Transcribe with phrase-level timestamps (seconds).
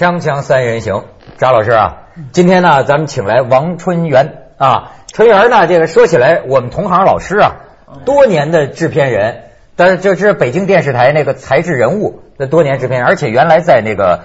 [0.00, 1.04] 锵锵三人行，
[1.36, 7.56] 张老师啊，今天呢，咱们请来王春元啊，春元呢，这个说起来，我们同行老师啊，
[8.06, 9.42] 多年的制片人，
[9.76, 14.20] 但是这是北京电视台那个才智人物的多年制片人，而且原来在那个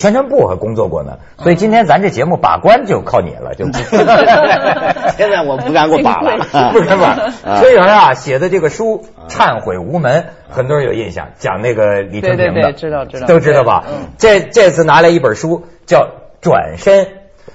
[0.00, 3.66] 宣传部还工作过呢，所以今天咱这节目把关就靠你了，就
[5.16, 6.38] 现在我不敢给我把了，
[6.72, 7.30] 不敢把。
[7.58, 13.84] 春元啊写的这个书《忏悔无门》，很多人有印象，讲那个李春平的，对对对知道知道都知道吧？
[13.88, 15.98] 嗯这这次拿来一本书叫
[16.40, 17.04] 《转身》，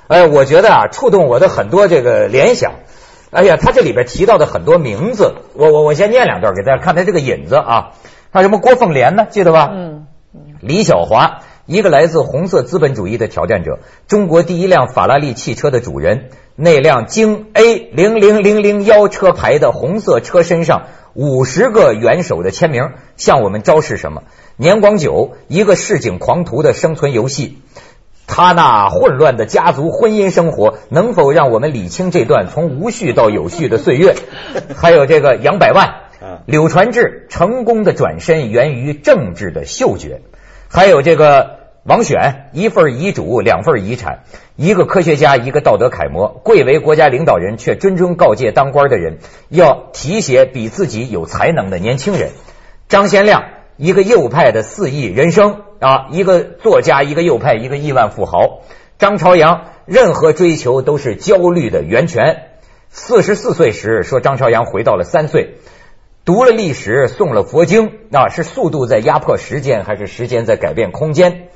[0.08, 2.74] 哎，我觉得啊，触动我的很多这个联想。
[3.32, 7.94] 哎呀，他这里边提到的很多名字，我我我先念两段给大家看他这个引子啊。
[8.32, 9.26] 还有什么郭凤莲呢？
[9.28, 9.72] 记得吧？
[9.74, 10.06] 嗯，
[10.62, 16.30] 李小华，一个来自红色资本主义的挑战者，中国第一辆法拉利汽车的主人。
[16.56, 24.24] 那辆京 A 零零零零幺车牌的红色车身上五十个元首的签名，向我们昭示什么？
[24.56, 27.58] 年广久，一个市井狂徒的生存游戏。
[28.28, 34.16] 他那混乱的家族婚姻生活，能否让我们理清这段从无序到有序的岁月？
[34.76, 35.96] 还有这个杨百万，
[36.46, 40.22] 柳传志成功的转身源于政治的嗅觉，
[40.70, 44.24] 还有这个王选一份遗嘱两份遗产，
[44.56, 49.20] 一个科学家一个道德楷模，贵为国家领导人却谆谆告诫当官的人
[49.50, 52.32] 要提携比自己有才能的年轻人。
[52.90, 53.44] 张先亮
[53.78, 58.62] 一个右派的四亿人生啊，一个作家，一个右派，一个亿万富豪。
[58.98, 62.48] 张朝阳任何追求都是焦虑的源泉。
[62.90, 65.58] 四十四岁时说张朝阳回到了三岁，
[66.24, 71.50] 读了历史，诵了佛经啊，是速度在压迫时间，还是时间在改变空间？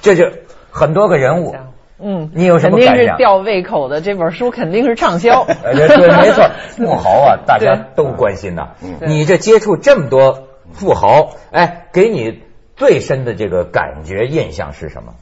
[0.00, 0.24] 这就
[0.70, 1.54] 很多个人物。
[1.98, 3.16] 嗯，你有什么肯定感想？
[3.16, 5.42] 是吊胃口的，这本书肯定是畅销。
[5.64, 8.72] 呃对，没错， 富豪啊，大家都关心呐。
[9.00, 12.42] 对你这接触这么多富豪，哎，给你
[12.76, 15.14] 最深的这个感觉印象是什么？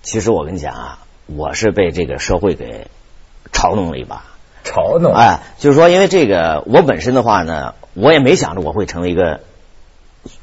[0.00, 2.86] 其实我跟你讲啊，我是被这个社会给
[3.52, 4.24] 嘲弄了一把。
[4.64, 9.40] 嘲弄，哎，就是说，因为这个，我本身的话呢，我也没想着我会成为一个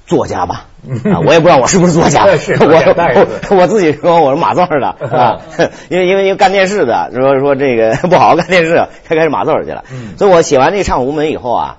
[0.07, 0.65] 作家吧，
[1.13, 5.41] 啊，我也不知道我是不是作家， 是我我自己说我是码字儿的啊，
[5.89, 10.17] 因为因为因为干电视的，说说这个 不好好干电视，开开始码字儿去了，嗯。
[10.17, 11.77] 所以我写完这个《忏悔无门》以后啊，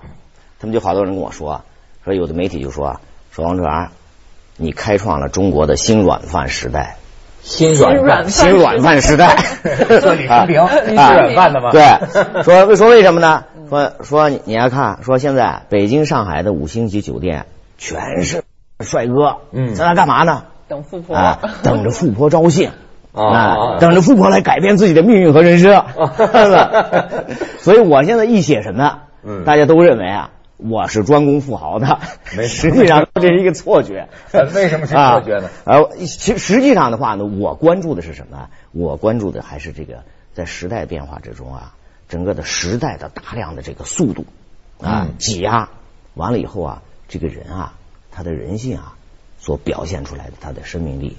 [0.60, 1.62] 他们就好多人跟我说，
[2.04, 3.00] 说有的媒体就说
[3.32, 3.88] 说王志元，
[4.58, 6.96] 你开创了中国的新软饭时代。
[7.40, 9.36] 新软饭，新软饭时代，
[10.00, 11.70] 说李春平，你是啊软饭的吗？
[11.72, 13.44] 对，说为说为什么呢？
[13.70, 17.46] 说说你你要看，说现在北京、上海的五星级酒店
[17.78, 18.44] 全是
[18.80, 19.74] 帅哥，嗯。
[19.74, 20.44] 在那干嘛呢？
[20.68, 22.70] 等富婆，啊，等着富婆招幸。
[23.12, 25.82] 啊啊，等着富婆来改变自己的命运和人生，
[27.58, 29.44] 所以我现在一写什么，嗯。
[29.44, 31.98] 大家都认为啊，我是专攻富豪的，
[32.36, 34.08] 没实际上这是一个错觉。
[34.30, 35.48] 呃 为什么是错觉呢？
[35.64, 35.78] 啊？
[35.78, 38.48] 呃，其实际上的话呢，我关注的是什么？
[38.72, 40.02] 我关注的还是这个
[40.34, 41.72] 在时代变化之中啊，
[42.08, 44.26] 整个的时代的大量的这个速度。
[44.80, 45.14] 啊嗯。
[45.18, 45.70] 挤压，
[46.14, 47.74] 完了以后啊，这个人啊，
[48.12, 48.94] 他的人性啊，
[49.40, 51.16] 所表现出来的他的生命力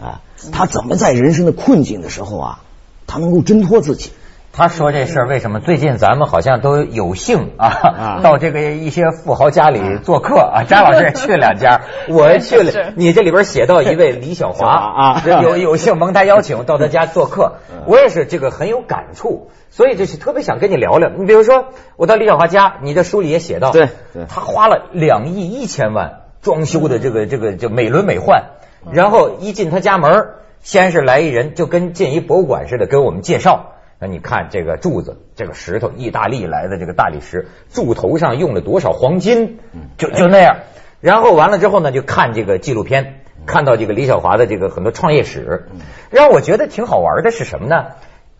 [0.00, 0.20] 啊，
[0.52, 2.64] 他怎么在人生的困境的时候啊，
[3.06, 4.10] 他能够挣脱自己。
[4.58, 5.60] 他说这事儿为什么？
[5.60, 8.20] 最近咱们好像都有幸啊，啊。
[8.26, 10.64] 到这个一些富豪家里做客啊？
[10.66, 12.92] 张老师也 去了两家，我去了。
[12.96, 15.22] 你这里边写到一位李小华啊。
[15.42, 21.08] 有有幸蒙他邀请到他家做客，我也是这个很有感触，所以就是特别想跟你聊聊。
[21.08, 21.66] 你比如说，
[21.96, 24.24] 我到李小华家，你这书里也写到，对对。
[24.28, 28.42] 他花了两亿一千万装修的这个这个就美轮美奂，
[28.90, 30.30] 然后一进他家门，
[30.62, 33.74] 先是来一人，就跟进一博物馆似的，给我们介绍。
[34.00, 39.58] 那你看这个柱子，这个石头，意大利来的这个大理石，柱头上用了多少黄金，
[39.96, 40.58] 就就那样。
[41.00, 45.66] 然后完了之后呢，就看这个纪录片，看到这个李小华的这个很多创业史，
[46.10, 47.86] 让我觉得挺好玩的是什么呢？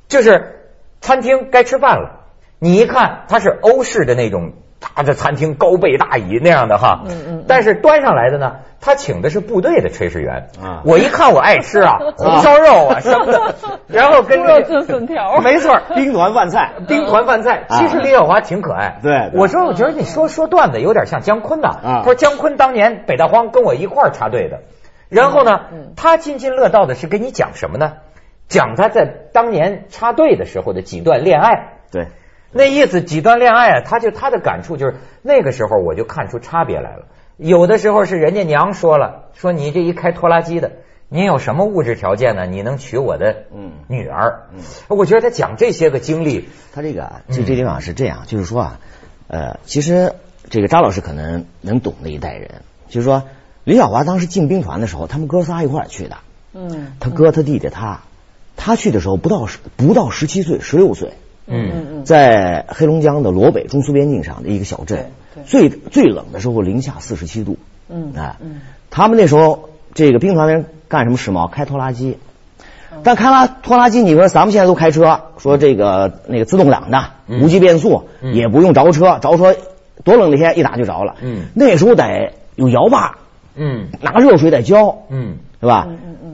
[0.06, 0.70] 就是
[1.00, 2.26] 餐厅该吃饭了，
[2.58, 10.48] 你一看它是欧式的那种大的餐厅，高背大椅那样的哈，嗯嗯但是端上来的呢，他请的是部队的炊事员。
[10.62, 10.82] 啊。
[10.84, 13.54] 我一看我爱吃啊，红烧肉啊什么的，
[13.88, 15.38] 然后跟猪肉炖粉条。
[15.42, 17.78] 没错， 兵团饭菜，兵团饭菜，啊。
[17.78, 18.98] 其实李小华挺可爱。
[19.02, 19.40] 对对。
[19.40, 21.68] 我说我觉得你说说段子有点像姜昆呐。
[21.68, 21.82] 啊。
[21.98, 24.60] 他说姜昆当年北大荒跟我一块儿插队的，
[25.08, 27.94] 然后呢嗯，他津津乐道的是跟你讲什么呢？
[28.48, 31.74] 讲他在当年插队的时候的几段恋爱。
[31.90, 32.08] 对，
[32.52, 37.06] 那意思几段恋爱啊，他就他的感触就是那个时候我就看出差别来了。
[37.36, 40.72] 有的时候是人家娘说了，说你这一开拖拉机的，
[41.08, 42.46] 你有什么物质条件呢？
[42.46, 44.48] 你能娶我的嗯女儿？
[44.52, 48.80] 嗯我觉得他讲这些个经历，他这个啊，就这地方是这样，就是说啊，
[49.28, 50.14] 呃，其实
[50.50, 53.24] 这个张老师可能能懂那一代人，就是说
[53.62, 56.16] 李小华当时进兵团的时候，他们哥仨一块儿去的，
[56.54, 58.00] 嗯他哥、他弟弟、他，
[58.56, 65.10] 他去的时候不到十不到十七岁，十六岁，嗯嗯在黑龙江的罗北中苏边境上的一个小镇，
[65.46, 67.58] 最最冷的时候零下四十七度，
[67.88, 68.36] 嗯哎，
[68.90, 71.48] 他们那时候这个兵团的人干什么时髦？
[71.48, 72.18] 开拖拉机。
[73.04, 79.54] 但开拉拖拉机，你说咱们现在都开车，说这个那个自动挡的，嗯无级变速，嗯也不用着车，着车
[80.04, 81.14] 多冷的天一打就着了。
[81.22, 83.18] 嗯那时候得有摇把，
[83.54, 85.86] 嗯拿热水得浇，嗯是吧？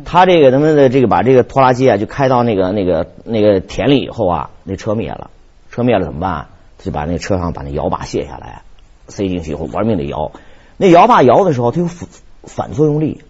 [0.07, 5.31] 他这个他们的这个把这个拖拉机啊，就开到那个那个那个田里以后啊，那车灭了，
[5.71, 6.49] 车灭了怎么办？
[6.79, 8.63] 他就把那车上把那摇把卸下来，
[9.09, 10.33] 塞进去以后玩命的摇。
[10.77, 12.09] 那摇把摇的时候，它有反
[12.43, 13.23] 反作用力，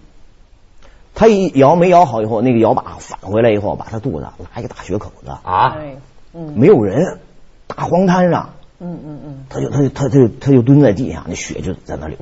[1.15, 5.97] 他一摇没摇好以后，那个摇把返回来以后，把他肚子拉一个大血口子，啊，哎，
[6.33, 7.19] 嗯没有人，
[7.67, 12.17] 大荒滩上，嗯嗯嗯，他就他就他就他就蹲在地上，那血就在那流。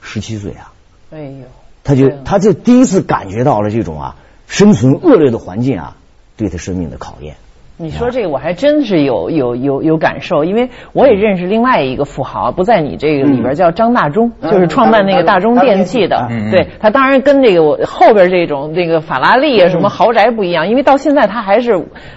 [0.00, 0.72] 十七岁啊，
[1.10, 1.44] 哎呦，
[1.84, 4.16] 他就他就第一次感觉到了这种啊
[4.46, 5.96] 生存恶劣的环境啊
[6.36, 7.36] 对他生命的考验。
[7.80, 16.28] 你说这个我还真是有有有有感受，因为我也认识另外一个富豪，不在你这个里边，叫张大中，就是创办那个大中电器的。
[16.50, 21.72] 对他当然跟这个我后边这种这个法拉利啊什么豪宅不一样，因为到现在他还是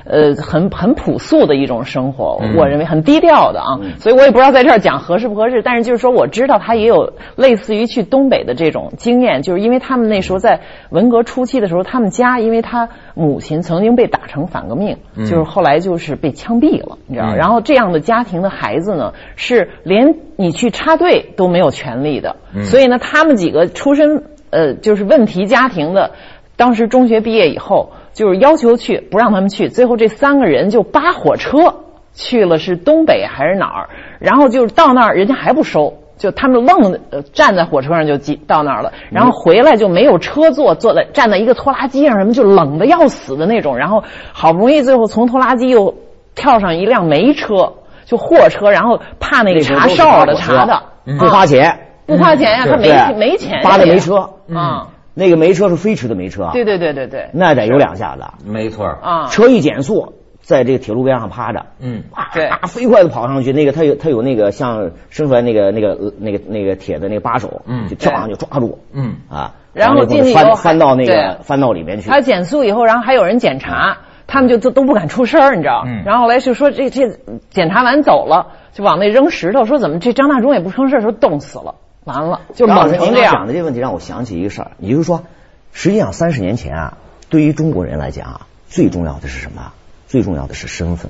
[0.05, 2.55] 呃很很朴素的一种生活，嗯。
[2.57, 15.25] 我认为很低调的啊，所以我也不知道在这儿讲合适不合适，但是就是说我知道他也有类似于去东北的这种经验，就是因为他们那时候在文革初期的时候，他们家因为他母亲曾经被打成反革命，嗯。
[15.25, 17.27] 就是后来就是被枪毙了，你知道？
[17.35, 26.11] 嗯然后这样的家庭的孩子呢，是连你去插队都没有权利的，嗯所以呢，他们几个出身呃就是问题家庭的，
[26.55, 31.75] 当时中学毕业以后就是要求去，不让他们去，最后这三个人就扒火车
[32.13, 33.89] 去了，是东北还是哪儿？
[34.19, 35.99] 然后就是到那儿，人家还不收。
[36.23, 45.95] 就他们愣、呃、站在火车上就挤到那儿了，然后回来就没有车坐，坐在站在一个拖拉机上，什么就冷的要死的那种，然后好不容易最后从拖拉机又
[46.33, 47.73] 跳上一辆煤车，
[48.05, 50.81] 就货车，然后怕那个查哨的查的，
[51.19, 53.17] 不花钱，不花钱呀，他没对。
[53.17, 58.85] 没钱，扒的煤车，啊，那个煤车是飞驰的煤车，对对对对对，那得有两下子，没错。
[58.85, 75.83] 儿啊，车一减速，在这个铁路边上趴着，嗯啊对飞快的跑上去，那个他有他有那个像伸出来那个那个呃那个那个铁的那个把手，嗯就跳上去抓住，嗯啊，然后进去以后翻到那个翻到里面去，他减速以后，然后还有人检查，他们就都都不敢出声儿，你知道？
[75.87, 77.19] 嗯然后后来就说这这
[77.49, 83.31] 检查完走了，就往那扔石头，说怎么这张大中也不吭声，说冻死了，完了就张老师冷成这样。
[83.31, 85.23] 您讲的这个问题让我想起一个事儿，也就是说，
[85.71, 86.97] 实际上三十年前啊，
[87.29, 89.71] 对于中国人来讲啊，最重要的是什么？
[90.13, 91.09] 最重要的是身份。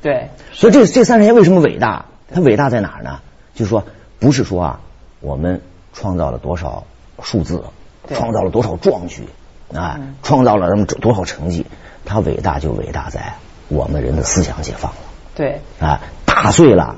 [0.00, 2.04] 对，所以这这三十年为什么伟大？
[2.32, 3.18] 它伟大在哪儿呢？
[3.56, 3.84] 就是说，
[4.20, 4.80] 不是说啊，
[5.18, 5.62] 我们
[5.92, 6.84] 创造了多少
[7.20, 7.64] 数字，
[8.14, 9.24] 创造了多少壮举，
[9.74, 11.66] 啊，创造了什么多少成绩？
[12.04, 13.34] 它伟大就伟大在
[13.66, 14.98] 我们人的思想解放了，
[15.34, 16.94] 对，啊，打碎了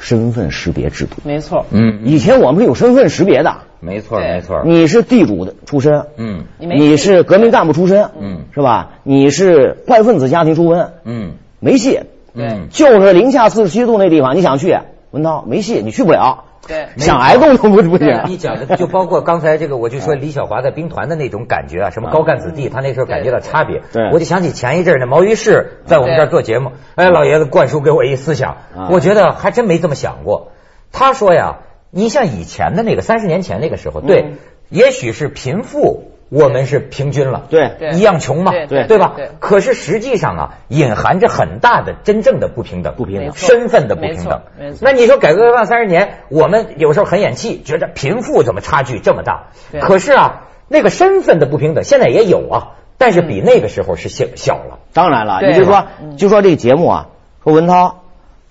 [0.00, 1.18] 身份识别制度。
[1.22, 1.66] 没错。
[1.70, 6.44] 嗯，以前我们是有身份识别的，没错没错，你是地主的出身，嗯。
[6.58, 8.46] 你是革命干部出身，嗯。
[8.52, 8.94] 是吧？
[9.04, 11.32] 你是坏分子家庭出身，嗯。
[11.60, 12.00] 没戏。
[12.34, 12.66] 对。
[12.70, 14.78] 就是零下四十七度那地方，你想去，
[15.10, 16.44] 文涛没戏，你去不了。
[16.68, 18.38] 对想挨冻都不不你行。
[18.38, 23.82] 讲的就包括刚才这个，我就说李小华在兵团的那种感觉啊，什么高干子弟，他那时候感觉到差别。
[23.92, 30.52] 对我就想起前一阵呢，毛于士在我们这儿做节目，哎，老爷子灌输给我一思想啊，我觉得还真没这么想过。
[30.92, 34.38] 他说呀，你像以前的那个三十年前那个时候，对嗯，
[34.68, 36.12] 也许是贫富。
[36.30, 39.30] 我们是平均了，对对一样穷嘛，对对对吧对？
[39.40, 44.78] 可是实际上啊，隐含着很大的真正的不平等，不平等身份的不平等没错。
[44.80, 49.48] 那你说改革开放三十年，我们有时候很演气，觉得贫富怎么差距这么大？
[49.72, 54.78] 对可是啊，那个身份的不平等现在也有啊，但是比那个时候是小小了。
[54.92, 57.06] 当然了，对你就说嗯，就说这个节目啊，
[57.42, 57.99] 说文涛，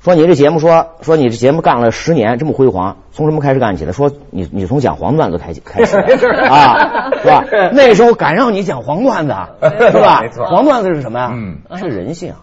[0.01, 3.91] 说你这节目说说你这节目干了十年这么辉煌，从什么开始干起的？
[3.91, 7.43] 说你你从讲黄段子开始开始 啊，是吧？
[7.73, 9.33] 那时候敢让你讲黄段子，
[9.91, 10.45] 是吧没错？
[10.45, 11.31] 黄段子是什么呀？
[11.33, 12.33] 嗯是人性，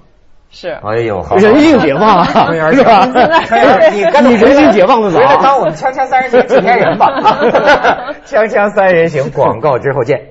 [0.50, 0.68] 是。
[0.68, 3.06] 哎呦，好人性解放啊，是吧？
[3.90, 7.08] 你干脆你人性解放的早当我们锵锵三人行制片人吧。
[8.26, 10.28] 锵锵三人行，广告之后见。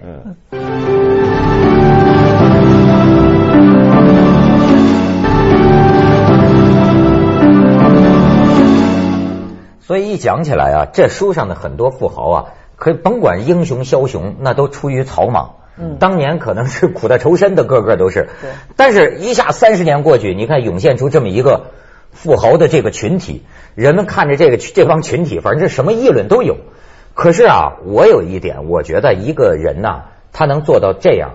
[9.87, 15.57] 所以一讲起来啊，这书上的很多富豪啊，可以甭管英雄枭雄，那都出于草莽。
[15.77, 18.29] 嗯当年可能是苦大仇深的，个个都是。
[18.41, 21.65] 对但是，一下三十年过去，你看涌现出这么一个
[22.11, 23.43] 富豪的这个群体，
[23.75, 26.57] 人们看着这个这帮群体，反正这什么议论都有。
[27.13, 31.33] 可是啊，我有一点，我觉得一个人呐、他能做到这样，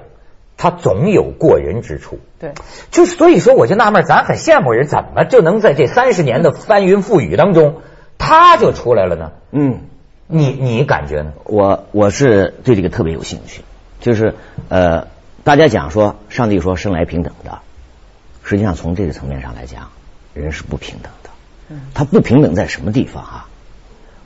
[0.56, 2.18] 他总有过人之处。
[2.40, 2.54] 对，
[2.90, 7.82] 就是所以说，我就纳闷，咱很羡慕人，怎么就能在这三十年的翻云覆雨当中，
[8.20, 9.32] 他就出来了呢？
[9.50, 9.80] 嗯，
[10.28, 11.32] 你你感觉呢？
[11.44, 13.62] 我我是对这个特别有兴趣，
[14.00, 14.34] 就是
[14.68, 15.08] 呃，
[15.42, 17.58] 大家讲说上帝说生来平等的，
[18.44, 19.88] 实际上从这个层面上来讲，
[20.34, 21.30] 人是不平等的。
[21.94, 23.48] 他不平等在什么地方啊？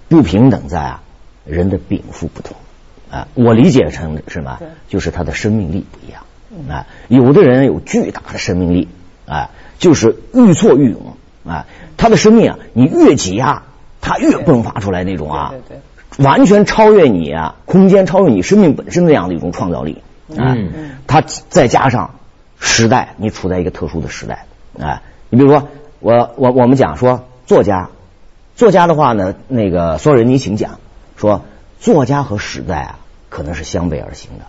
[0.08, 1.02] 不平等在啊，
[1.44, 2.56] 人的禀赋不同
[3.10, 3.28] 啊。
[3.34, 4.58] 我理解成什么？
[4.88, 6.24] 就是他的生命力不一样
[6.68, 6.86] 啊。
[7.08, 8.88] 有的人有巨大的生命力
[9.26, 11.66] 啊，就是愈挫愈勇啊。
[11.96, 13.62] 他的生命啊，你越挤压，
[14.04, 15.78] 他越迸发出来那种啊，对
[16.18, 20.02] 对完全超越你啊，空间超越你生命本身那样的一种创造力
[20.36, 20.56] 啊。
[21.06, 22.14] 他再加上
[22.60, 24.44] 时代，你处在一个特殊的时代
[24.78, 25.02] 啊。
[25.30, 25.68] 你比如说，
[26.00, 27.88] 我我我们讲说作家，
[28.54, 30.78] 作家的话呢，那个索尔仁尼琴讲
[31.16, 31.42] 说，
[31.80, 32.98] 作家和时代啊，
[33.30, 34.44] 可能是相背而行的，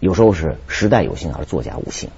[0.00, 2.10] 有时候是时代有幸而作家无幸。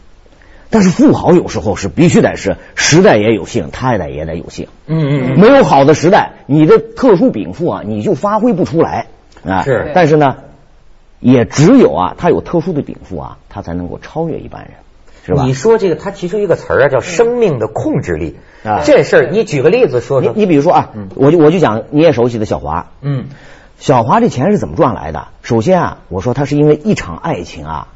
[0.71, 4.69] 但是富豪有时候是必须得是时代也有幸，他也得也得有幸。
[4.87, 9.07] 嗯嗯没有好的时代，你的特殊禀赋啊，你就发挥不出来
[9.45, 9.63] 啊。
[9.63, 10.37] 是但是呢，
[11.21, 14.73] 也只有啊，他有特殊的禀赋啊，他才能够超越一般人，
[15.25, 15.45] 是吧？
[15.45, 18.37] 你说这个，他提出一个词儿啊，叫生命的控制力。
[18.65, 20.33] 啊这事儿你举个例子说说。
[20.33, 23.27] 你你比如说啊，我就我就讲你也熟悉的小华，嗯
[23.79, 25.29] 小华这钱是怎么赚来的？
[25.43, 27.89] 首先啊，我说他是因为一场爱情啊，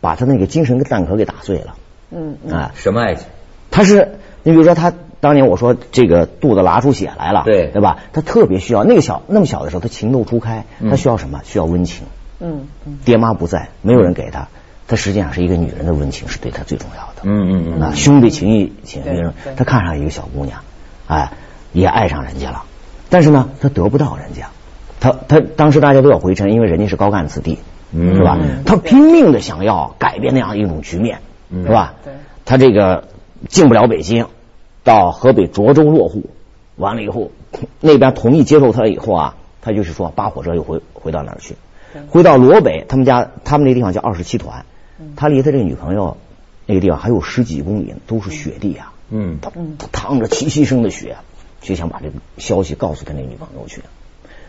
[0.00, 1.74] 把他那个精神的蛋壳给打碎了
[2.10, 2.72] 嗯嗯啊。
[2.74, 3.26] 什么爱情？
[3.70, 7.98] 他是你比如说他当年我说这个肚子拉出血来了，对对吧？
[8.12, 11.40] 他特别需要那个小那么小的时候，他情窦初开，他需要什么？
[11.44, 12.06] 需要温情。
[12.40, 14.46] 嗯嗯爹妈不在，没有人给他，
[14.86, 17.22] 他实际上是一个女人的温情是对他最重要的。
[17.24, 20.60] 嗯嗯嗯啊，兄弟情谊情谊对对，他看上一个小姑娘，
[21.08, 21.32] 哎，
[21.72, 22.62] 也爱上人家了，
[23.10, 24.50] 但是呢，他得不到人家，
[25.00, 27.58] 他他当时大家都要回城，因为人家是高干子弟，
[27.92, 28.62] 嗯是吧嗯？
[28.64, 31.18] 他拼命的想要改变那样一种局面，
[31.50, 31.94] 嗯是吧？
[32.04, 32.12] 对
[32.44, 33.08] 他这个
[33.48, 34.26] 进不了北京，
[34.84, 36.30] 到河北涿州落户，
[36.76, 37.30] 完了以后，
[37.80, 41.56] 那边同意接受他以后啊，他就是说扒火车又回回到哪儿去？
[42.08, 44.64] 回到罗北，他们家他们那地方叫二十七团，
[45.16, 46.16] 他离他这个女朋友
[46.66, 48.92] 那个地方还有十几公里，都是雪地啊。
[49.10, 51.16] 嗯他他淌着齐溪声的雪，
[51.62, 53.82] 就想把这个消息告诉他那女朋友去。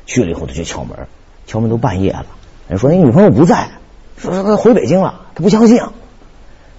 [0.06, 1.08] 去了以后，他就敲门，
[1.48, 2.26] 敲门都半夜了，
[2.68, 3.70] 人说那女朋友不在，
[4.18, 5.80] 说说他回北京了，他不相信。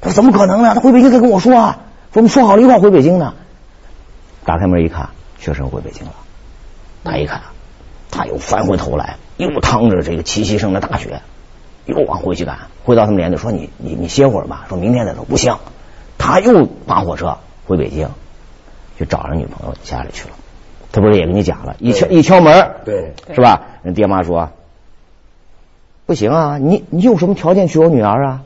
[0.00, 0.74] 他说怎么可能呢？
[0.74, 1.78] 他回北京他跟我说啊，
[2.12, 3.34] 说我们说好了一块回北京呢。
[4.44, 6.12] 打开门一看，确实回北京了。
[7.04, 7.42] 他一看，
[8.10, 11.20] 他又翻回头来，又趟着这个齐齐声的大雪，
[11.84, 12.58] 又往回去赶。
[12.84, 15.24] 回到他们连队说你你你歇会儿吧，说明天再走。
[15.24, 15.58] 不行，
[16.18, 18.08] 他又扒火车回北京，
[18.98, 20.34] 去找着女朋友家里去了。
[20.92, 23.62] 他不是也跟你讲了，一敲一敲门，对是吧？
[23.82, 24.50] 人爹妈说
[26.06, 28.40] 不行啊，你你有什么条件娶我女儿啊？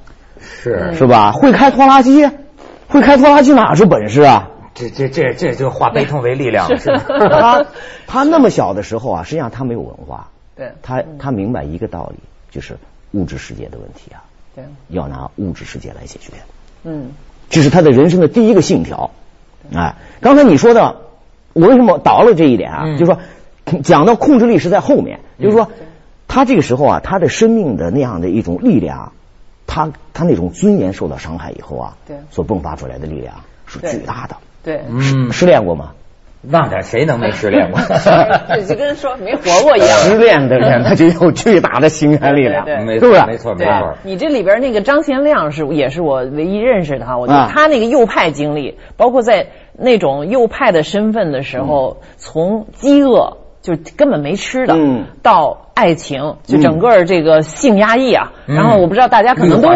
[0.63, 0.95] 是。
[0.95, 1.33] 是吧？
[1.33, 2.29] 会开拖拉机，
[2.89, 4.51] 会开拖拉机哪是本事啊？
[4.75, 6.91] 这这这这就化悲痛为力量，是。
[6.91, 7.03] 吧？
[7.09, 7.67] 他
[8.07, 10.73] 他那么小的时候啊，实际上他没有文化，对。
[10.83, 12.19] 他他明白一个道理，
[12.51, 12.77] 就是
[13.13, 14.25] 物质世界的问题啊，
[14.55, 14.65] 对。
[14.89, 16.33] 要拿物质世界来解决，
[16.83, 17.11] 嗯。
[17.51, 19.11] 这是他的人生的第一个信条。
[19.73, 20.97] 哎，刚才你说的，
[21.53, 22.83] 我为什么倒了这一点啊？
[22.87, 22.99] 嗯。
[22.99, 23.21] 就是说，
[23.83, 25.71] 讲到控制力是在后面，就是说，
[26.27, 29.13] 他这个时候啊，他的生命的那样的一种力量啊，
[29.67, 33.35] 他他那种尊严受到伤害以后啊，对所迸发出来的力量
[33.67, 34.37] 是巨大的。
[34.63, 35.93] 对，嗯，失恋过吗？
[36.47, 37.81] 那点谁能没失恋过？
[38.55, 39.89] 这就跟说没活过一样。
[40.05, 43.25] 失恋的人他就有巨大的心肝力量，没是不是？
[43.25, 43.95] 没错没错。
[44.03, 55.07] 你这里边那个张贤亮是也是我唯一认识的哈，我觉啊得他那个右派经历，包括在那种右派的身份的时候，从饥饿就根本没吃的，嗯。
[55.23, 58.33] 到爱情，就整个这个性压抑啊。
[58.47, 58.55] 嗯。
[58.55, 59.71] 然后我不知道大家可能都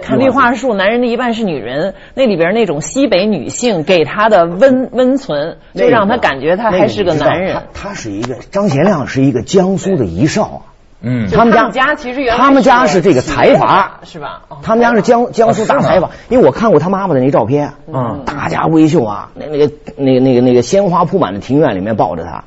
[0.00, 7.64] 看绿化树，男人的一半是女人，那里边那种西北女性给他的温温存，就让他感觉他还是个男人。
[7.74, 10.42] 他他是一个张贤亮是一个江苏的遗少。
[10.44, 10.62] 啊，
[11.00, 11.28] 嗯。
[11.28, 14.42] 他们家其实原来他们家是是这个财阀，是吧？
[14.50, 14.58] 哦。
[14.62, 22.44] 他们家是江江苏大财阀，因为我看过他妈妈的那照片，啊大家闺秀啊，那那个那个那个那个鲜花铺满的庭院里面抱着他，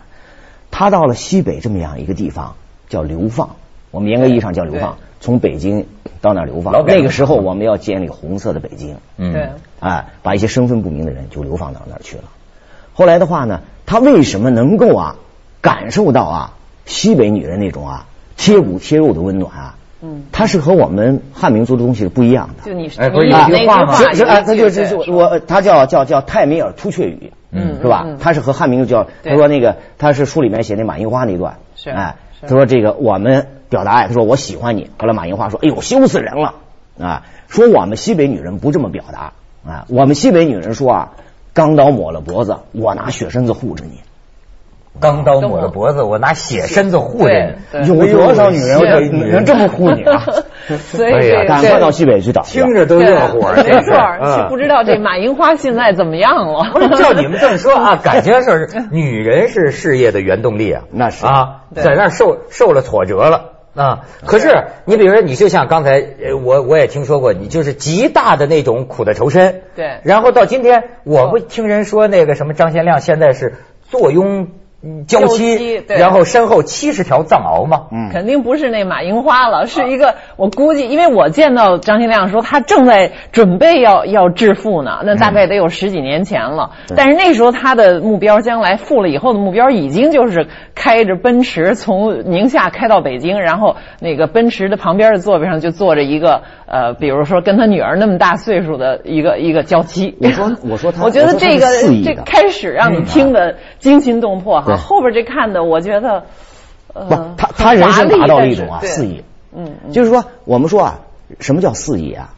[0.78, 2.56] 他到了西北这么样一个地方
[2.90, 3.56] 叫流放，
[3.92, 5.86] 我们严格意义上叫流放，从北京
[6.20, 9.52] 到那儿流放那个时候我们要建立红色的北京，嗯。
[9.80, 12.24] 哎，把一些身份不明的人就流放到那儿去了。
[12.94, 15.16] 后来的话呢，他为什么能够啊
[15.62, 16.54] 感受到啊
[16.86, 18.06] 西北女人那种啊
[18.36, 19.76] 贴骨贴肉的温暖啊？
[20.02, 22.70] 嗯，他是和我们汉民族的东西是不一样的。
[22.70, 28.18] 就你哎不是你有那句话吗是是啊，他就是我他叫叫叫泰米尔突厥语，嗯是吧嗯？
[28.20, 34.90] 他是和汉民族叫，他说那个他是书里面写那马樱花那段，是哎，他说这个我们表达爱，他说我喜欢你。
[34.98, 36.56] 后来马樱花说：“哎呦，羞死人了
[37.00, 37.24] 啊！
[37.48, 39.34] 说我们西北女人不这么表达
[39.70, 41.12] 啊，我们西北女人说啊，
[41.54, 44.00] 钢刀抹了脖子，我拿雪身子护着你。
[45.00, 47.88] 钢刀抹着脖子，我拿血身子护着你。
[47.88, 50.24] 有多少女人我女人这么护你啊？
[50.66, 52.42] 所以赶快到西北去找。
[52.42, 56.72] 听着都热乎，没错，不知道这马樱花现在怎么样了。
[56.74, 60.84] 不是照你们这么说啊， 感觉是女人是事业的原动力啊。
[60.92, 63.52] 那是啊，在那儿受受了挫折了。
[63.76, 74.48] 啊，可是你比如说，你就像刚才呃我我也听说过，你就是极大的那种苦的仇深，对然后到今天，我不听人说那个什么张贤亮现在是坐拥嗯
[75.08, 78.10] 娇娇妻然后身后七十条藏獒嘛，嗯。
[78.12, 86.72] 肯定不是那马樱花了，是一个我估计，因为我见到张新亮说他正在准备要要致富呢，那大概得有十几年前了。
[86.88, 86.96] 对。
[86.96, 100.16] 但是那时候他的目标，将来富了以后的目标已经就是开着奔驰从宁夏开到北京，然后那个奔驰的旁边的座位上就坐着一个呃，比如说跟他女儿那么大岁数的一个一个娇妻。
[100.22, 101.66] 我说 我说他我觉得这个
[102.04, 106.26] 这开始让你听的惊心动魄哈，对后边这看的我觉得。
[106.94, 111.00] 呃不，他他人生达到了一种啊华丽但是肆意，嗯，嗯就是说我们说啊，
[111.42, 112.34] 什么叫肆意啊？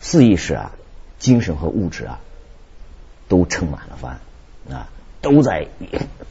[0.00, 0.72] 肆意是啊，
[1.20, 2.18] 精神和物质啊
[3.28, 4.18] 都撑满了帆
[4.76, 4.88] 啊，
[5.20, 5.68] 都在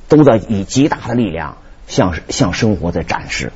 [0.10, 1.56] 都在以极大的力量
[1.88, 3.54] 向向生活在展示。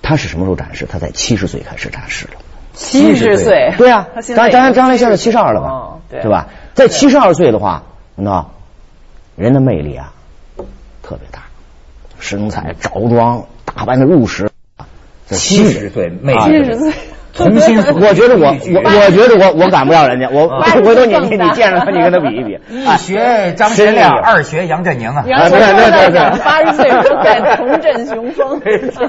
[0.00, 0.86] 他是什么时候展示？
[0.90, 2.40] 他在七十岁开始展示了。
[2.72, 6.48] 七十岁，对啊，他现在张张张亮现在70七十二了吧哦，对对吧？
[6.72, 7.82] 在七十二岁的话，
[8.14, 8.52] 你知道，
[9.36, 10.14] 人的魅力啊
[11.06, 11.44] 特别大，
[12.18, 14.50] 身材、着装、打扮的入时，
[15.24, 16.92] 在七十岁七十岁，
[17.32, 25.24] 重新塑我觉得我我我觉得我我赶不上人家，我啊回头你你你见着他，你跟他比一比，一学张学亮，二学杨振宁啊。
[25.28, 26.38] 杨对对对对。
[26.42, 28.60] 八十岁时候 再重振雄风，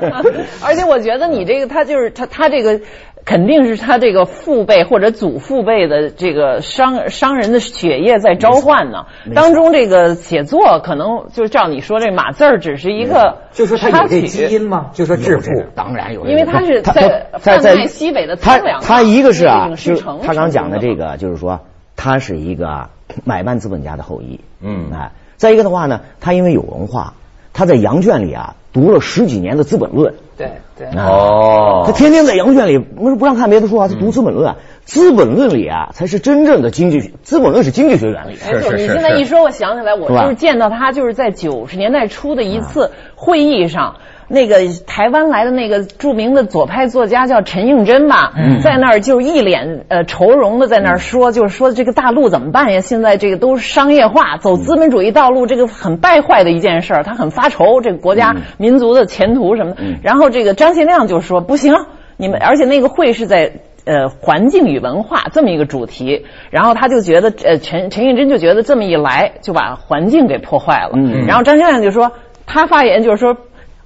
[0.63, 2.79] 而且我觉得你这个他就是他他这个
[3.27, 9.05] 肯定是他这个父辈或者祖父辈的这个商商人的血液在召唤呢。
[9.35, 14.27] 当中这个写作可能就照你说这码字儿只是一个就说他有这曲。
[14.27, 14.91] 基因吗？
[14.93, 21.59] 就说致富当然有，因为他是他在在贩卖西北的他苍凉他一个是啊，就是他刚讲的这个，就是说
[21.97, 22.87] 他是一个
[23.25, 24.89] 买办资本家的后裔，嗯。
[24.93, 27.15] 哎，再一个的话呢，他因为有文化，
[27.51, 30.13] 他在羊圈里啊读了十几年的《资本论》。
[30.37, 30.87] 对对。
[30.87, 31.07] 啊。
[31.09, 31.83] 哦。
[31.85, 38.37] 他天天在羊圈里，不是不让看别的书啊，他读《资本论》啊，《资本论》里啊才是真正的经济学，《资本论》是经济学原理。
[38.51, 43.95] 没错，是是你现在一说，我想起来，我就是见到他，就是在九十年代初的一次会议上，
[44.27, 52.81] 那个台湾来的那个著名的左派作家叫陈应真吧，在那儿就一脸呃愁容的在那儿说，就是说这个大陆怎么办呀？
[52.81, 59.81] 现在这个都是商业化，走资本主义道路，这个很败坏的一件事儿，他很发愁这个国家民族的前途什么的。
[60.03, 61.73] 然后这个张贤亮就说不行，
[62.17, 63.51] 你们而且那个会是在。
[63.89, 70.91] 呃，环境与文化这么一个主题，然后他就觉得，呃，陈陈应真就觉得这么一来就把环境给破坏了。
[70.95, 72.11] 嗯然后张先亮就说，
[72.45, 73.37] 他发言就是说，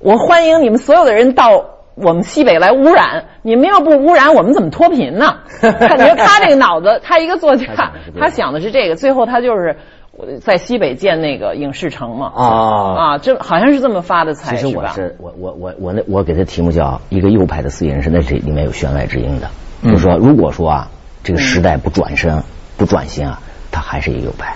[0.02, 5.40] 我欢迎你们所有的人到我们西北来污染，你们要不污染，我们怎么脱贫呢？
[5.62, 9.78] 他你说他这个脑子，他一个作家他想的是，这个最后他就是
[10.18, 12.32] 呃在西北建那个影视城嘛。
[12.36, 12.46] 啊
[12.98, 14.94] 啊，这好像是这么发的财，其实我吧？
[14.96, 19.50] 是我我我我那我给他题目叫一个右派的四眼人，是那这里面有弦外之音的，
[19.84, 20.88] 嗯就是说如果说啊
[21.24, 22.42] 这个时代不转身
[22.78, 24.56] 不转型啊，他还是一个右派。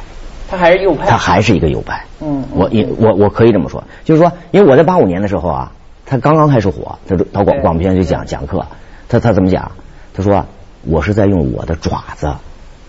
[0.50, 1.06] 他还是右派。
[1.08, 2.06] 他还是一个右派。
[2.22, 5.72] 嗯嗯我也我我可以这么说，就是说，因为我在八五年的时候啊，
[6.06, 8.66] 他刚刚开始火，他到广广播片就讲讲课，
[9.10, 9.72] 他他怎么讲？
[10.14, 10.46] 他说
[10.84, 12.34] 我是在用我的爪子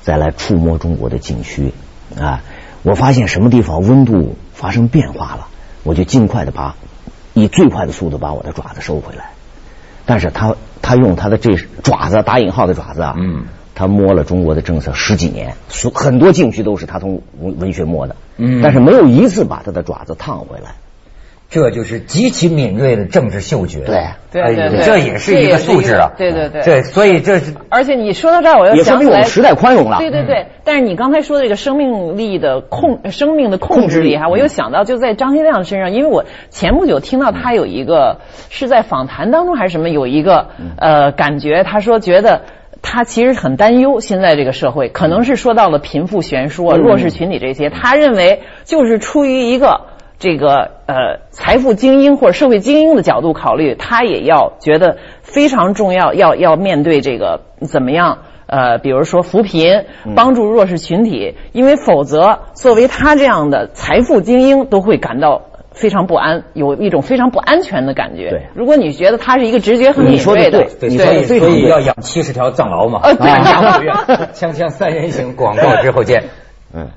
[0.02, 1.72] 再来触摸中国的禁区
[2.18, 2.42] 啊，
[2.82, 5.48] 我发现什么地方温度发生变化了，
[5.82, 6.76] 我就尽快的把
[7.34, 9.30] 以最快的速度把我的爪子收回来。
[10.04, 20.70] 但是他他用他的这爪子打引号的爪子啊，嗯，他摸了中国的政策十几年，所很多禁区都是他从文文学摸的，嗯但是没有一次把他的爪子烫回来。
[21.48, 23.78] 这就是极其敏锐的政治嗅觉。
[23.80, 26.10] 对哎对对对这也是一个素质啊。
[26.18, 42.40] 对对对这所以这是而且你说到这儿，我又想起们时代宽容了对对对，但是你刚才说的这个生命力的控，生命的控制力哈，我又想到就在张学亮身上，因为我前不久听到他有一个是在访谈当中还是什么有一个呃感觉，他说觉得。
[42.82, 47.70] 他其实很担忧现在这个社会，可能是说到了贫富悬殊啊、弱势群体这些。
[47.70, 49.82] 他认为就是出于一个
[50.18, 58.18] 这个呃财富精英或者社会精英的角度考虑，他也要觉得非常重要，要要面对这个怎么样。
[58.48, 65.42] 呃，比如说扶贫，帮助弱势群体，因为否则作为他这样的财富精英都会感到
[65.76, 68.30] 非常不安，有一种非常不安全的感觉。
[68.30, 73.00] 对如果你觉得他是一个直觉很你敏锐的，说的对所以所以要养七十条藏獒嘛。
[73.02, 73.94] 呃对养不远。
[74.32, 76.24] 锵锵三人行，广告之后见。
[76.74, 76.88] 嗯。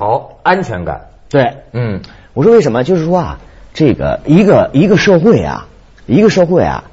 [0.00, 1.02] 好，安全感。
[1.30, 2.00] 对，嗯，
[2.34, 2.82] 我说为什么？
[2.82, 3.38] 就是说啊，
[3.74, 5.68] 这个一个一个社会啊，
[6.06, 6.84] 一个社会啊，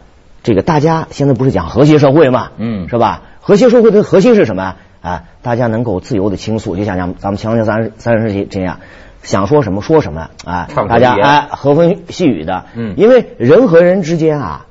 [0.45, 2.87] 这个大家现在不是讲和谐社会嘛，嗯。
[2.87, 3.23] 是吧？
[3.41, 5.23] 和谐社会的核心是什么啊？
[5.41, 8.79] 大家能够自由的倾诉，就像咱咱们锵锵三三人行这样，
[9.23, 12.93] 想说什么说什么啊大家哎和风细雨的，嗯。
[12.95, 14.67] 因为人和人之间啊，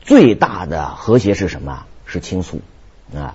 [0.00, 1.80] 最大的和谐是什么？
[2.04, 2.60] 是倾诉
[3.12, 3.34] 啊，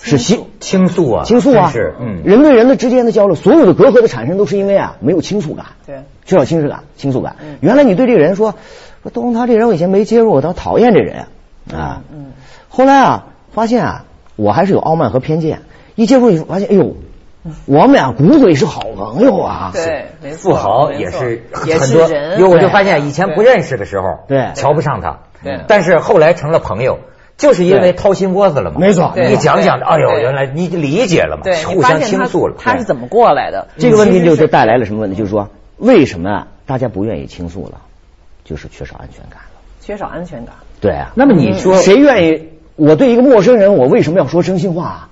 [0.00, 7.34] 是心倾诉啊，倾诉啊，是，嗯，人对人的之间的交流，所有的隔阂的产生都是因为啊没有倾诉感，对，缺少倾诉感、倾诉感。
[7.42, 7.58] 嗯。
[7.60, 8.54] 原来你对这个人说，
[9.02, 11.26] 说东东他这人我以前没接触过，他讨厌这人
[11.72, 12.02] 啊。
[12.12, 12.32] 嗯
[12.68, 15.60] 后来啊，发现啊，我还是有傲慢和偏见。
[15.94, 16.96] 一接触以后发现，哎呦，
[17.66, 19.70] 我们俩骨子里是好朋友啊。
[19.74, 24.52] 对，没错富豪也是也很多，是人，因为我就发现以前不认识的时候，对。
[24.54, 25.60] 瞧不上他，对。
[25.68, 27.00] 但是后来成了朋友，
[27.36, 29.12] 就是因为掏心窝子了嘛，没错。
[29.16, 29.86] 你讲讲，对。
[29.86, 33.68] 哎呦，原来你理解了嘛对，，互相倾诉了，他是怎么过来的？
[33.76, 35.16] 这个问题就是就带来了什么问题？
[35.16, 37.82] 就是说，为什么大家不愿意倾诉了？
[38.52, 39.60] 就是缺少安全感了。
[39.80, 40.54] 缺少安全感。
[40.78, 41.12] 对啊。
[41.14, 42.50] 那么你说谁愿意？
[42.76, 45.08] 我对一个陌生人，我为什么要说真心话啊？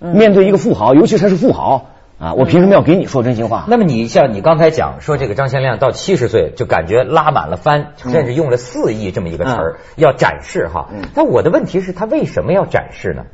[0.00, 3.66] 嗯面对一个富豪，尤其他是富豪啊，我凭什么要给你说真心话？
[3.68, 11.02] 那么你像你刚才讲说这个张先亮到七十岁就感觉拉满了帆，甚至用了四亿这么一个词儿要展示哈嗯。
[11.14, 13.24] 但我的问题是，他为什么要展示呢？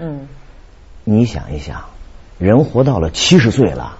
[0.00, 0.26] 嗯，
[1.04, 1.84] 你想一想，
[2.38, 3.98] 人活到了七十岁了，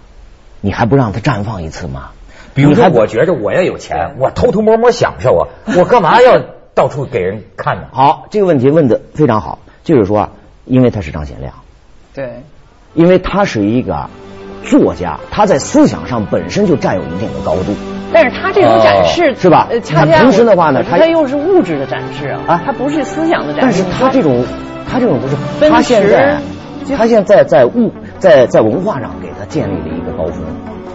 [0.60, 2.10] 你还不让他绽放一次吗？
[2.58, 6.40] 比如说，你还我觉着我要有钱，我偷偷摸摸享受啊，我干嘛要
[6.74, 7.82] 到处给人看呢？
[7.92, 10.30] 好，这个问题问的非常好，就是说啊，
[10.64, 11.54] 因为他是张贤亮，
[12.12, 12.42] 对，
[12.94, 14.10] 因为他是一个
[14.64, 17.76] 作家，他在思想上本身就占有一定的高度。
[18.12, 23.92] 但是他这种展示、哦是吧呃，恰恰同时的话呢他又是物质的展示啊，啊他不是思想的展示但。
[23.92, 24.44] 是他这种，
[24.90, 25.36] 他这种不是，
[25.70, 26.40] 他现在
[26.96, 30.42] 他现在在物在在文化上给他建立了一个高峰。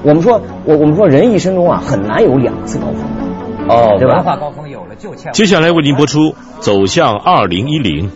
[0.04, 3.74] 我们说，我我们说人一生中啊很难有两次高峰的。
[3.74, 5.32] 哦对吧文化高峰有了就欠。
[5.32, 6.20] 接下来为您播出
[6.60, 8.10] 《走向二零一零》。